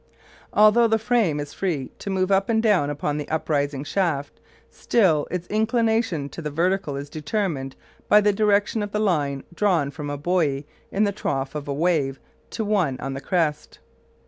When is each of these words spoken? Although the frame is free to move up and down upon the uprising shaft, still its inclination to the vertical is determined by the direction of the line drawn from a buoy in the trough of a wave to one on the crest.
Although 0.51 0.87
the 0.87 0.97
frame 0.97 1.39
is 1.39 1.53
free 1.53 1.91
to 1.99 2.09
move 2.09 2.31
up 2.31 2.49
and 2.49 2.63
down 2.63 2.89
upon 2.89 3.19
the 3.19 3.29
uprising 3.29 3.83
shaft, 3.83 4.39
still 4.71 5.27
its 5.29 5.45
inclination 5.45 6.27
to 6.29 6.41
the 6.41 6.49
vertical 6.49 6.95
is 6.97 7.07
determined 7.07 7.75
by 8.09 8.19
the 8.21 8.33
direction 8.33 8.81
of 8.81 8.93
the 8.93 8.99
line 8.99 9.43
drawn 9.53 9.91
from 9.91 10.09
a 10.09 10.17
buoy 10.17 10.65
in 10.91 11.03
the 11.03 11.11
trough 11.11 11.53
of 11.53 11.67
a 11.67 11.73
wave 11.75 12.19
to 12.49 12.65
one 12.65 12.99
on 12.99 13.13
the 13.13 13.21
crest. 13.21 13.77